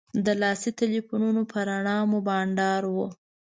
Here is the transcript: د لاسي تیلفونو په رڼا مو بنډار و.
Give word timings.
د 0.25 0.27
لاسي 0.41 0.71
تیلفونو 0.79 1.41
په 1.51 1.59
رڼا 1.69 1.97
مو 2.09 2.19
بنډار 2.27 2.83
و. 2.93 2.95